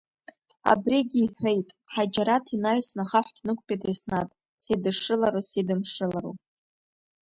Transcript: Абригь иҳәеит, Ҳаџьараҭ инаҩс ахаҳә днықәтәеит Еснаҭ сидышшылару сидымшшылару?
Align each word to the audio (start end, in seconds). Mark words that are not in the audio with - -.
Абригь 0.71 1.15
иҳәеит, 1.21 1.67
Ҳаџьараҭ 1.93 2.45
инаҩс 2.55 2.89
ахаҳә 3.03 3.31
днықәтәеит 3.37 3.81
Еснаҭ 3.89 4.29
сидышшылару 4.63 5.43
сидымшшылару? 5.49 6.33